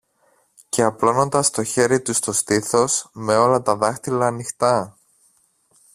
[0.69, 4.97] και απλώνοντας το χέρι του στο στήθος με όλα τα δάχτυλα ανοιχτά.